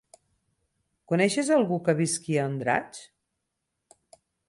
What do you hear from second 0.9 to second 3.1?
Coneixes algú que visqui a Andratx?